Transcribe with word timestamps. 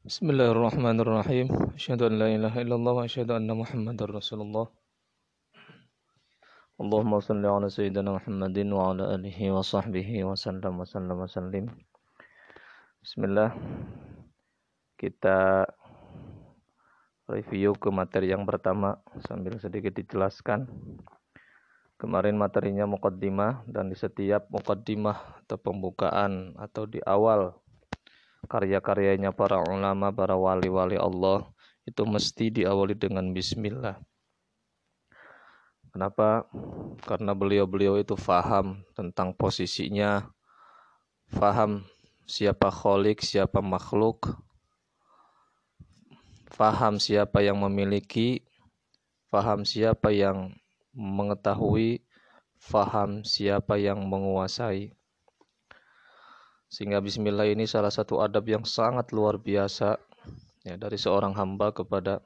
Bismillahirrahmanirrahim. 0.00 1.76
Asyhadu 1.76 2.08
an 2.08 2.16
la 2.16 2.32
ilaha 2.32 2.64
illallah 2.64 2.92
wa 2.96 3.04
asyhadu 3.04 3.36
anna 3.36 3.52
Muhammadar 3.52 4.08
Rasulullah. 4.08 4.64
Allahumma 6.80 7.20
salli 7.20 7.44
ala 7.44 7.68
sayyidina 7.68 8.16
Muhammadin 8.16 8.72
wa 8.72 8.96
ala 8.96 9.12
alihi 9.12 9.52
wa 9.52 9.60
sahbihi 9.60 10.24
wa 10.24 10.32
sallam 10.32 10.80
wa 10.80 10.88
sallam 10.88 11.20
wa 11.20 11.28
sallim. 11.28 11.68
Bismillah. 13.04 13.52
Kita 14.96 15.68
review 17.28 17.76
ke 17.76 17.92
materi 17.92 18.32
yang 18.32 18.48
pertama 18.48 19.04
sambil 19.28 19.60
sedikit 19.60 19.92
dijelaskan. 19.92 20.64
Kemarin 22.00 22.40
materinya 22.40 22.88
muqaddimah 22.88 23.68
dan 23.68 23.92
di 23.92 24.00
setiap 24.00 24.48
muqaddimah 24.48 25.44
atau 25.44 25.60
pembukaan 25.60 26.56
atau 26.56 26.88
di 26.88 27.04
awal 27.04 27.52
karya-karyanya 28.50 29.30
para 29.30 29.62
ulama, 29.62 30.10
para 30.10 30.34
wali-wali 30.34 30.98
Allah 30.98 31.46
itu 31.86 32.02
mesti 32.02 32.50
diawali 32.50 32.98
dengan 32.98 33.30
bismillah. 33.30 34.02
Kenapa? 35.90 36.46
Karena 37.06 37.34
beliau-beliau 37.34 37.98
itu 37.98 38.14
faham 38.14 38.82
tentang 38.94 39.34
posisinya, 39.34 40.26
faham 41.30 41.86
siapa 42.26 42.70
kholik, 42.70 43.22
siapa 43.22 43.58
makhluk, 43.58 44.38
faham 46.54 47.02
siapa 47.02 47.42
yang 47.42 47.58
memiliki, 47.58 48.46
faham 49.34 49.66
siapa 49.66 50.14
yang 50.14 50.54
mengetahui, 50.94 52.06
faham 52.62 53.26
siapa 53.26 53.74
yang 53.78 54.06
menguasai. 54.06 54.94
Sehingga 56.70 57.02
bismillah 57.02 57.50
ini 57.50 57.66
salah 57.66 57.90
satu 57.90 58.22
adab 58.22 58.46
yang 58.46 58.62
sangat 58.62 59.10
luar 59.10 59.42
biasa 59.42 59.98
ya 60.62 60.78
dari 60.78 60.94
seorang 60.94 61.34
hamba 61.34 61.74
kepada 61.74 62.22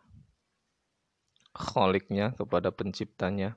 kholiknya, 1.56 2.36
kepada 2.36 2.68
penciptanya. 2.68 3.56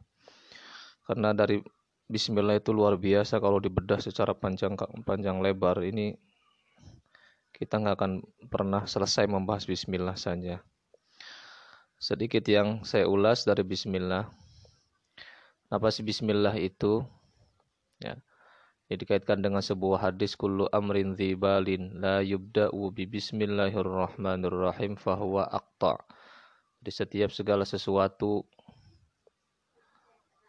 Karena 1.03 1.35
dari 1.35 1.59
bismillah 2.07 2.55
itu 2.55 2.71
luar 2.71 2.95
biasa 2.95 3.43
kalau 3.43 3.59
dibedah 3.59 3.99
secara 3.99 4.31
panjang 4.31 4.79
panjang 5.03 5.43
lebar 5.43 5.83
ini 5.83 6.15
kita 7.51 7.83
nggak 7.83 7.95
akan 7.99 8.11
pernah 8.47 8.87
selesai 8.87 9.27
membahas 9.27 9.67
bismillah 9.67 10.15
saja. 10.15 10.63
Sedikit 11.97 12.45
yang 12.45 12.85
saya 12.85 13.09
ulas 13.09 13.43
dari 13.43 13.65
bismillah. 13.65 14.29
Apa 15.67 15.89
sih 15.91 16.05
bismillah 16.05 16.53
itu? 16.55 17.03
Ya. 17.97 18.15
Ini 18.87 18.95
dikaitkan 19.03 19.43
dengan 19.43 19.59
sebuah 19.59 19.99
hadis 19.99 20.39
kullu 20.39 20.71
amrin 20.71 21.11
dzibalin 21.11 21.99
la 21.99 22.23
yubda'u 22.23 22.87
bi 22.95 23.03
bismillahirrahmanirrahim 23.03 24.95
fahuwa 24.95 25.43
aqta. 25.51 25.99
Di 26.79 26.87
setiap 26.87 27.35
segala 27.35 27.67
sesuatu 27.67 28.47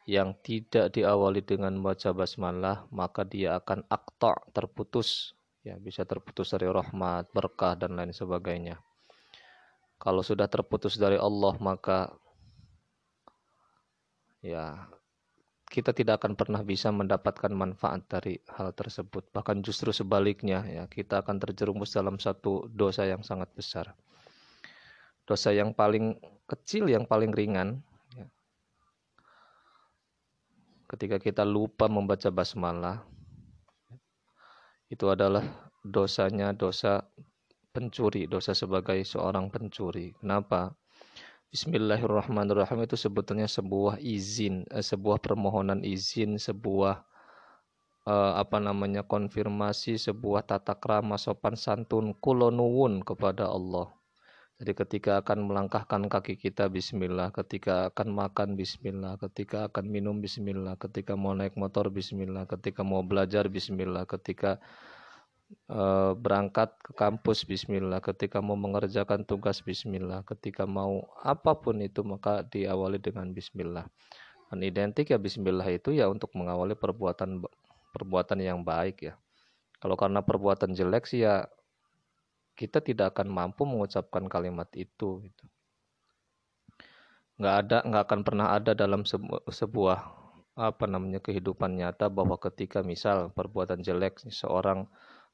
yang 0.07 0.39
tidak 0.39 0.95
diawali 0.95 1.43
dengan 1.43 1.83
baca 1.83 2.15
basmalah, 2.15 2.87
maka 2.95 3.27
dia 3.27 3.59
akan 3.59 3.83
aqta, 3.91 4.39
terputus. 4.55 5.35
Ya, 5.67 5.75
bisa 5.75 6.07
terputus 6.07 6.55
dari 6.55 6.71
rahmat, 6.71 7.35
berkah 7.35 7.75
dan 7.75 7.99
lain 7.99 8.15
sebagainya. 8.15 8.79
Kalau 9.99 10.23
sudah 10.23 10.47
terputus 10.47 10.95
dari 10.95 11.19
Allah, 11.19 11.59
maka 11.59 12.15
ya 14.39 14.87
kita 15.69 15.93
tidak 15.93 16.25
akan 16.25 16.33
pernah 16.33 16.65
bisa 16.65 16.89
mendapatkan 16.89 17.53
manfaat 17.53 18.09
dari 18.09 18.41
hal 18.57 18.73
tersebut. 18.73 19.29
Bahkan 19.37 19.61
justru 19.61 19.93
sebaliknya, 19.93 20.65
ya 20.65 20.85
kita 20.89 21.21
akan 21.21 21.37
terjerumus 21.37 21.93
dalam 21.93 22.17
satu 22.17 22.73
dosa 22.73 23.05
yang 23.05 23.21
sangat 23.21 23.53
besar. 23.53 23.93
Dosa 25.29 25.53
yang 25.53 25.77
paling 25.77 26.17
kecil, 26.49 26.89
yang 26.89 27.05
paling 27.05 27.37
ringan, 27.37 27.85
ya. 28.17 28.25
ketika 30.89 31.21
kita 31.21 31.45
lupa 31.45 31.85
membaca 31.85 32.33
basmalah, 32.33 33.05
itu 34.89 35.05
adalah 35.05 35.45
dosanya 35.85 36.57
dosa 36.57 37.05
pencuri, 37.77 38.25
dosa 38.25 38.57
sebagai 38.57 39.05
seorang 39.05 39.53
pencuri. 39.53 40.17
Kenapa? 40.17 40.73
Bismillahirrahmanirrahim. 41.49 42.85
Itu 42.85 43.01
sebetulnya 43.01 43.49
sebuah 43.49 43.97
izin, 44.05 44.69
eh, 44.69 44.85
sebuah 44.85 45.17
permohonan 45.17 45.81
izin, 45.81 46.37
sebuah 46.37 47.01
eh, 48.05 48.33
apa 48.37 48.61
namanya 48.61 49.01
konfirmasi, 49.09 49.97
sebuah 49.97 50.45
tata 50.45 50.77
krama 50.77 51.17
sopan 51.17 51.57
santun 51.57 52.13
kulonuwun 52.21 53.01
kepada 53.01 53.49
Allah. 53.49 53.89
Jadi 54.61 54.73
ketika 54.77 55.25
akan 55.25 55.49
melangkahkan 55.49 56.13
kaki 56.13 56.37
kita 56.37 56.69
Bismillah, 56.69 57.33
ketika 57.33 57.89
akan 57.95 58.09
makan 58.13 58.49
Bismillah, 58.53 59.17
ketika 59.17 59.73
akan 59.73 59.89
minum 59.89 60.21
Bismillah, 60.21 60.77
ketika 60.77 61.17
mau 61.17 61.33
naik 61.33 61.57
motor 61.57 61.89
Bismillah, 61.89 62.45
ketika 62.45 62.85
mau 62.85 63.01
belajar 63.01 63.49
Bismillah, 63.49 64.05
ketika 64.05 64.61
Eh, 65.49 66.13
berangkat 66.13 66.77
ke 66.85 66.93
kampus 66.93 67.49
bismillah, 67.49 68.05
ketika 68.05 68.45
mau 68.45 68.53
mengerjakan 68.57 69.25
tugas 69.25 69.65
bismillah, 69.65 70.21
ketika 70.29 70.69
mau 70.69 71.09
apa 71.25 71.57
pun 71.57 71.81
itu 71.81 72.05
maka 72.05 72.45
diawali 72.45 73.01
dengan 73.01 73.33
bismillah. 73.33 73.89
Dan 74.53 74.61
identik 74.61 75.09
ya 75.09 75.17
bismillah 75.17 75.65
itu 75.73 75.97
ya 75.97 76.05
untuk 76.13 76.37
mengawali 76.37 76.77
perbuatan 76.77 77.41
perbuatan 77.97 78.39
yang 78.45 78.61
baik 78.61 79.09
ya. 79.09 79.15
Kalau 79.81 79.97
karena 79.97 80.21
perbuatan 80.21 80.77
jelek 80.77 81.09
sih 81.09 81.25
ya 81.25 81.49
kita 82.53 82.85
tidak 82.85 83.17
akan 83.17 83.33
mampu 83.33 83.65
mengucapkan 83.65 84.29
kalimat 84.29 84.69
itu 84.77 85.25
gitu. 85.25 85.45
Nggak 87.41 87.55
ada, 87.65 87.79
nggak 87.89 88.03
akan 88.05 88.21
pernah 88.21 88.47
ada 88.53 88.77
dalam 88.77 89.01
sebuah 89.49 89.99
apa 90.61 90.85
namanya 90.85 91.25
kehidupan 91.25 91.81
nyata 91.81 92.13
bahwa 92.13 92.37
ketika 92.37 92.85
misal 92.85 93.33
perbuatan 93.33 93.81
jelek 93.81 94.21
seorang 94.29 94.85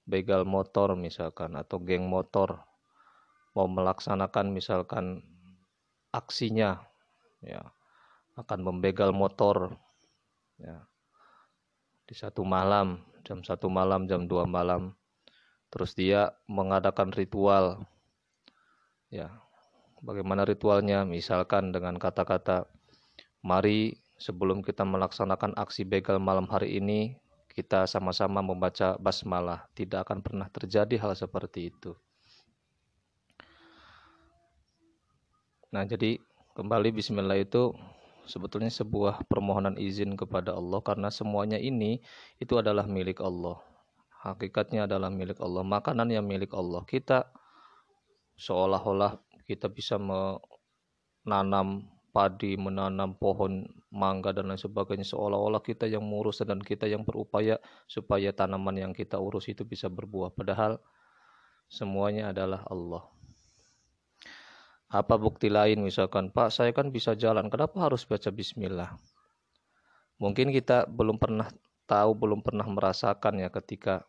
begal 0.05 0.45
motor 0.45 0.97
misalkan 0.97 1.57
atau 1.57 1.81
geng 1.81 2.05
motor 2.05 2.61
mau 3.57 3.65
melaksanakan 3.69 4.53
misalkan 4.53 5.25
aksinya 6.13 6.85
ya 7.41 7.65
akan 8.37 8.61
membegal 8.61 9.15
motor 9.15 9.79
ya 10.61 10.85
di 12.05 12.15
satu 12.15 12.45
malam 12.45 13.01
jam 13.25 13.41
satu 13.41 13.73
malam 13.73 14.05
jam 14.05 14.29
dua 14.29 14.45
malam 14.45 14.93
terus 15.73 15.97
dia 15.97 16.37
mengadakan 16.47 17.11
ritual 17.17 17.89
ya 19.09 19.45
bagaimana 20.05 20.45
ritualnya? 20.45 21.03
Misalkan 21.09 21.73
dengan 21.73 21.97
kata-kata 21.97 22.69
mari 23.41 23.97
sebelum 24.21 24.61
kita 24.61 24.85
melaksanakan 24.85 25.57
aksi 25.57 25.89
begal 25.89 26.21
malam 26.21 26.47
hari 26.47 26.79
ini 26.79 27.17
kita 27.55 27.87
sama-sama 27.87 28.43
membaca 28.43 28.99
basmalah, 28.99 29.71
tidak 29.79 30.11
akan 30.11 30.21
pernah 30.21 30.51
terjadi 30.51 30.99
hal 30.99 31.15
seperti 31.15 31.71
itu. 31.71 31.95
Nah, 35.71 35.87
jadi 35.87 36.19
kembali 36.59 36.91
bismillah 36.95 37.39
itu 37.39 37.71
sebetulnya 38.27 38.71
sebuah 38.71 39.27
permohonan 39.31 39.79
izin 39.79 40.19
kepada 40.19 40.55
Allah 40.55 40.83
karena 40.83 41.11
semuanya 41.15 41.59
ini 41.59 42.03
itu 42.43 42.59
adalah 42.59 42.87
milik 42.91 43.23
Allah. 43.23 43.63
Hakikatnya 44.27 44.91
adalah 44.91 45.13
milik 45.13 45.39
Allah, 45.39 45.63
makanan 45.63 46.11
yang 46.11 46.27
milik 46.27 46.51
Allah. 46.57 46.83
Kita 46.89 47.29
seolah-olah 48.35 49.15
kita 49.47 49.71
bisa 49.71 50.01
menanam 50.01 51.87
padi, 52.11 52.57
menanam 52.57 53.15
pohon 53.15 53.69
mangga 53.95 54.35
dan 54.35 54.51
lain 54.51 54.59
sebagainya 54.59 55.07
seolah-olah 55.07 55.63
kita 55.63 55.87
yang 55.87 56.03
mengurus 56.03 56.43
dan 56.43 56.59
kita 56.59 56.91
yang 56.91 57.07
berupaya 57.07 57.63
supaya 57.87 58.35
tanaman 58.35 58.75
yang 58.75 58.93
kita 58.93 59.17
urus 59.23 59.47
itu 59.47 59.63
bisa 59.63 59.87
berbuah 59.87 60.35
padahal 60.35 60.83
semuanya 61.71 62.35
adalah 62.35 62.67
Allah. 62.67 63.07
Apa 64.95 65.19
bukti 65.19 65.51
lain 65.51 65.83
misalkan, 65.83 66.31
Pak 66.31 66.55
saya 66.55 66.71
kan 66.71 66.95
bisa 66.95 67.19
jalan, 67.19 67.51
kenapa 67.51 67.83
harus 67.83 68.07
baca 68.07 68.31
bismillah? 68.31 68.95
Mungkin 70.23 70.55
kita 70.55 70.87
belum 70.87 71.19
pernah 71.19 71.51
tahu, 71.91 72.15
belum 72.15 72.47
pernah 72.47 72.63
merasakan 72.71 73.43
ya 73.43 73.51
ketika 73.51 74.07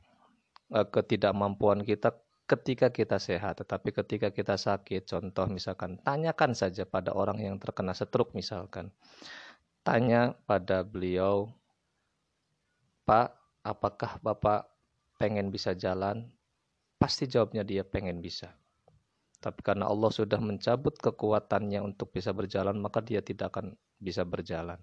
eh, 0.70 0.86
ketidakmampuan 0.86 1.82
kita 1.82 2.14
ketika 2.46 2.94
kita 2.94 3.18
sehat, 3.18 3.66
tetapi 3.66 3.90
ketika 3.90 4.30
kita 4.30 4.54
sakit, 4.54 5.10
contoh 5.10 5.50
misalkan, 5.50 5.98
tanyakan 6.06 6.54
saja 6.54 6.86
pada 6.86 7.10
orang 7.18 7.42
yang 7.42 7.58
terkena 7.58 7.98
stroke 7.98 8.38
misalkan. 8.38 8.94
Tanya 9.86 10.34
pada 10.50 10.82
beliau, 10.82 11.54
Pak, 13.06 13.38
apakah 13.62 14.18
Bapak 14.18 14.66
pengen 15.22 15.54
bisa 15.54 15.78
jalan? 15.78 16.26
Pasti 16.98 17.30
jawabnya 17.30 17.62
dia 17.62 17.86
pengen 17.86 18.18
bisa. 18.18 18.50
Tapi 19.38 19.62
karena 19.62 19.86
Allah 19.86 20.10
sudah 20.10 20.42
mencabut 20.42 20.98
kekuatannya 20.98 21.86
untuk 21.86 22.10
bisa 22.10 22.34
berjalan, 22.34 22.82
maka 22.82 22.98
dia 23.06 23.22
tidak 23.22 23.54
akan 23.54 23.78
bisa 24.02 24.26
berjalan. 24.26 24.82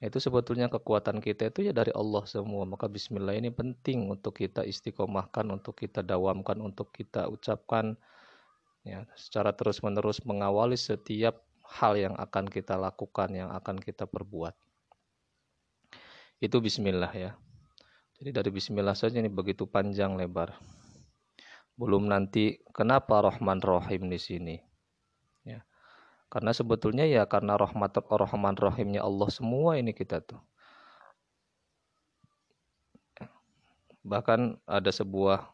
Itu 0.00 0.16
sebetulnya 0.16 0.72
kekuatan 0.72 1.20
kita 1.20 1.52
itu 1.52 1.68
ya 1.68 1.76
dari 1.76 1.92
Allah 1.92 2.24
semua. 2.24 2.64
Maka 2.64 2.88
bismillah 2.88 3.36
ini 3.36 3.52
penting 3.52 4.08
untuk 4.08 4.40
kita 4.40 4.64
istiqomahkan, 4.64 5.44
untuk 5.52 5.76
kita 5.76 6.00
dawamkan, 6.00 6.56
untuk 6.64 6.88
kita 6.88 7.28
ucapkan 7.28 8.00
ya 8.80 9.04
secara 9.12 9.52
terus-menerus 9.52 10.24
mengawali 10.24 10.80
setiap 10.80 11.44
hal 11.64 11.96
yang 11.96 12.14
akan 12.20 12.46
kita 12.46 12.76
lakukan, 12.76 13.32
yang 13.32 13.50
akan 13.50 13.80
kita 13.80 14.04
perbuat. 14.04 14.54
Itu 16.38 16.60
bismillah 16.60 17.12
ya. 17.16 17.32
Jadi 18.20 18.30
dari 18.30 18.50
bismillah 18.52 18.94
saja 18.94 19.18
ini 19.18 19.32
begitu 19.32 19.66
panjang 19.66 20.14
lebar. 20.14 20.54
Belum 21.74 22.06
nanti 22.06 22.62
kenapa 22.70 23.24
Rahman 23.24 23.58
Rahim 23.58 24.06
di 24.06 24.20
sini. 24.20 24.56
Ya. 25.42 25.66
Karena 26.30 26.54
sebetulnya 26.54 27.06
ya 27.06 27.26
karena 27.26 27.58
rahmat 27.58 27.94
Rahman 28.06 28.54
Rahimnya 28.54 29.02
Allah 29.02 29.30
semua 29.30 29.78
ini 29.78 29.90
kita 29.90 30.22
tuh. 30.22 30.38
Bahkan 34.04 34.60
ada 34.68 34.90
sebuah 34.92 35.48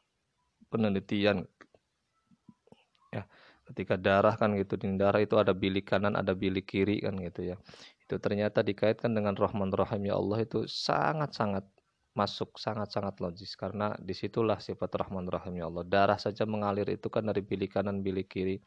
penelitian 0.68 1.46
ketika 3.70 3.94
darah 3.94 4.34
kan 4.34 4.52
gitu 4.58 4.74
di 4.74 4.90
darah 4.98 5.22
itu 5.22 5.38
ada 5.38 5.54
bilik 5.54 5.86
kanan 5.86 6.18
ada 6.18 6.34
bilik 6.34 6.66
kiri 6.66 7.00
kan 7.06 7.14
gitu 7.22 7.54
ya. 7.54 7.56
Itu 8.02 8.18
ternyata 8.18 8.66
dikaitkan 8.66 9.14
dengan 9.14 9.38
Rahman 9.38 9.70
Rahim 9.70 10.10
ya 10.10 10.18
Allah 10.18 10.42
itu 10.42 10.66
sangat-sangat 10.66 11.62
masuk 12.18 12.58
sangat-sangat 12.58 13.22
logis. 13.22 13.54
Karena 13.54 13.94
di 14.02 14.12
situlah 14.12 14.58
sifat 14.58 14.90
Rahman 14.98 15.30
Rahim 15.30 15.62
ya 15.62 15.70
Allah. 15.70 15.86
Darah 15.86 16.18
saja 16.18 16.42
mengalir 16.44 16.90
itu 16.90 17.06
kan 17.06 17.22
dari 17.30 17.40
bilik 17.46 17.70
kanan 17.78 18.02
bilik 18.02 18.26
kiri 18.26 18.58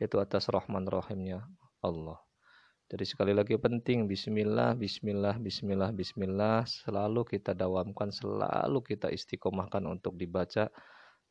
itu 0.00 0.16
atas 0.16 0.48
Rahman 0.48 0.88
Rahimnya 0.88 1.44
Allah. 1.84 2.18
Jadi 2.88 3.04
sekali 3.04 3.36
lagi 3.36 3.60
penting 3.60 4.08
Bismillah, 4.08 4.72
Bismillah, 4.72 5.36
Bismillah, 5.36 5.92
Bismillah 5.92 6.64
selalu 6.64 7.28
kita 7.28 7.52
dawamkan, 7.52 8.08
selalu 8.08 8.80
kita 8.80 9.12
istiqomahkan 9.12 9.84
untuk 9.84 10.16
dibaca 10.16 10.72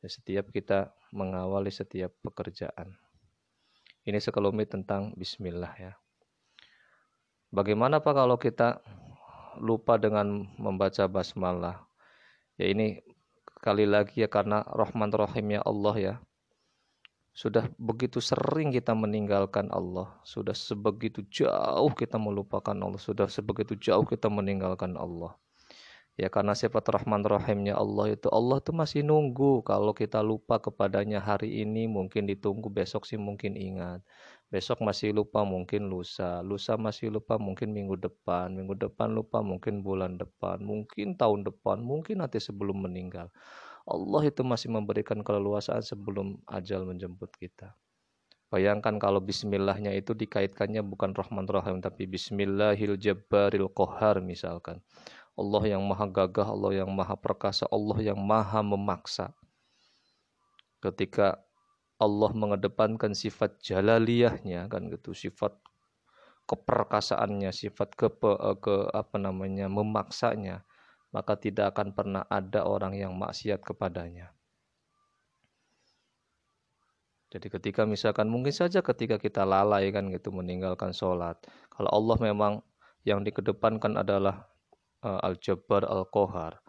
setiap 0.05 0.53
kita 0.53 0.93
mengawali 1.09 1.73
setiap 1.73 2.13
pekerjaan. 2.21 2.93
Ini 4.07 4.23
sekelumit 4.23 4.71
tentang 4.71 5.11
bismillah 5.19 5.75
ya. 5.75 5.91
Bagaimana 7.51 7.99
Pak 7.99 8.13
kalau 8.15 8.39
kita 8.39 8.79
lupa 9.59 9.99
dengan 9.99 10.47
membaca 10.55 11.03
basmalah? 11.11 11.83
Ya 12.55 12.71
ini 12.71 13.03
kali 13.59 13.83
lagi 13.83 14.23
ya 14.23 14.31
karena 14.31 14.63
rahman 14.63 15.11
rahimnya 15.11 15.59
Allah 15.67 15.95
ya. 15.99 16.15
Sudah 17.35 17.67
begitu 17.77 18.23
sering 18.23 18.71
kita 18.73 18.95
meninggalkan 18.95 19.69
Allah, 19.69 20.09
sudah 20.25 20.57
sebegitu 20.57 21.21
jauh 21.29 21.91
kita 21.93 22.17
melupakan 22.17 22.73
Allah, 22.73 22.97
sudah 22.97 23.29
sebegitu 23.29 23.77
jauh 23.77 24.07
kita 24.07 24.25
meninggalkan 24.25 24.97
Allah. 24.97 25.37
Ya 26.17 26.33
karena 26.33 26.57
sifat 26.57 26.81
Rahman 26.89 27.21
Rahimnya 27.21 27.77
Allah 27.77 28.17
itu 28.17 28.25
Allah 28.33 28.57
tuh 28.57 28.73
masih 28.73 29.05
nunggu 29.05 29.61
kalau 29.61 29.93
kita 29.93 30.17
lupa 30.25 30.57
kepadanya 30.57 31.21
hari 31.21 31.61
ini 31.61 31.85
mungkin 31.85 32.25
ditunggu 32.25 32.73
besok 32.73 33.05
sih 33.05 33.21
mungkin 33.21 33.53
ingat. 33.53 34.01
Besok 34.49 34.81
masih 34.81 35.13
lupa 35.13 35.45
mungkin 35.45 35.85
lusa, 35.93 36.41
lusa 36.41 36.73
masih 36.73 37.13
lupa 37.13 37.37
mungkin 37.37 37.69
minggu 37.69 38.01
depan, 38.01 38.49
minggu 38.49 38.73
depan 38.81 39.13
lupa 39.13 39.45
mungkin 39.45 39.85
bulan 39.85 40.17
depan, 40.17 40.57
mungkin 40.65 41.13
tahun 41.21 41.45
depan, 41.45 41.85
mungkin 41.85 42.25
nanti 42.25 42.41
sebelum 42.41 42.81
meninggal. 42.89 43.29
Allah 43.85 44.21
itu 44.25 44.41
masih 44.41 44.73
memberikan 44.73 45.21
keleluasaan 45.21 45.85
sebelum 45.85 46.41
ajal 46.49 46.81
menjemput 46.89 47.29
kita. 47.37 47.77
Bayangkan 48.47 48.95
kalau 48.95 49.19
bismillahnya 49.19 49.91
itu 49.91 50.15
dikaitkannya 50.15 50.79
bukan 50.79 51.11
Rahman 51.11 51.51
Rahim 51.51 51.83
tapi 51.83 52.07
bismillahil 52.07 52.95
jabbaril 52.95 53.67
kohar 53.75 54.23
misalkan. 54.23 54.79
Allah 55.37 55.63
yang 55.77 55.85
maha 55.85 56.09
gagah, 56.09 56.49
Allah 56.49 56.81
yang 56.81 56.89
maha 56.89 57.13
perkasa, 57.13 57.69
Allah 57.69 58.01
yang 58.01 58.17
maha 58.17 58.65
memaksa. 58.65 59.37
Ketika 60.81 61.37
Allah 62.01 62.33
mengedepankan 62.33 63.13
sifat 63.13 63.61
jalaliyahnya 63.61 64.65
kan 64.65 64.89
gitu, 64.89 65.13
sifat 65.13 65.53
keperkasaannya, 66.49 67.53
sifat 67.53 67.93
ke, 67.93 68.09
ke 68.57 68.75
apa 68.93 69.17
namanya 69.21 69.69
memaksanya, 69.69 70.65
maka 71.13 71.37
tidak 71.37 71.77
akan 71.77 71.93
pernah 71.93 72.23
ada 72.29 72.65
orang 72.65 72.97
yang 72.97 73.13
maksiat 73.13 73.61
kepadanya. 73.61 74.33
Jadi 77.27 77.51
ketika 77.51 77.83
misalkan 77.83 78.31
mungkin 78.31 78.55
saja 78.55 78.79
ketika 78.79 79.19
kita 79.19 79.43
lalai 79.43 79.91
kan 79.91 80.07
gitu 80.07 80.31
meninggalkan 80.31 80.95
sholat. 80.95 81.35
Kalau 81.67 81.91
Allah 81.91 82.17
memang 82.23 82.63
yang 83.03 83.19
dikedepankan 83.21 83.99
adalah 83.99 84.47
uh, 85.03 85.19
Al-Jabbar 85.21 85.85
Al-Qahar. 85.85 86.61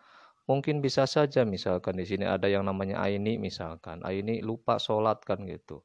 Mungkin 0.49 0.81
bisa 0.81 1.05
saja 1.05 1.45
misalkan 1.45 2.01
di 2.01 2.09
sini 2.09 2.25
ada 2.25 2.49
yang 2.49 2.65
namanya 2.65 3.05
Aini 3.05 3.37
misalkan. 3.37 4.01
Aini 4.01 4.41
lupa 4.41 4.81
sholat 4.81 5.21
kan 5.21 5.45
gitu. 5.45 5.85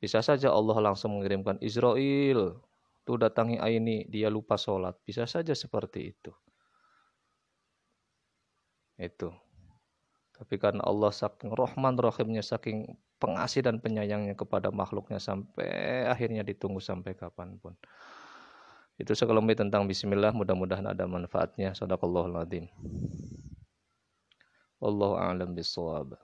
Bisa 0.00 0.24
saja 0.24 0.52
Allah 0.52 0.80
langsung 0.80 1.16
mengirimkan 1.16 1.60
Israel. 1.60 2.60
Tuh 3.04 3.16
datangi 3.20 3.60
Aini, 3.60 4.08
dia 4.08 4.32
lupa 4.32 4.56
sholat. 4.56 4.96
Bisa 5.04 5.28
saja 5.28 5.52
seperti 5.52 6.16
itu. 6.16 6.32
Itu. 8.96 9.28
Tapi 10.34 10.54
karena 10.56 10.82
Allah 10.82 11.12
saking 11.12 11.52
rahman 11.52 12.00
rahimnya, 12.00 12.40
saking 12.40 12.88
pengasih 13.22 13.64
dan 13.64 13.78
penyayangnya 13.78 14.34
kepada 14.34 14.68
makhluknya 14.74 15.20
sampai 15.22 16.04
akhirnya 16.08 16.42
ditunggu 16.42 16.80
sampai 16.80 17.14
kapan 17.14 17.56
pun. 17.60 17.76
Itu 18.94 19.10
sekelumit 19.18 19.58
tentang 19.58 19.90
bismillah, 19.90 20.30
mudah-mudahan 20.30 20.86
ada 20.86 21.02
manfaatnya. 21.10 21.74
Sadaqallahul 21.74 22.38
adzim. 22.38 22.70
Wallahu 24.78 25.18
a'lam 25.18 25.56
bissawab. 25.56 26.14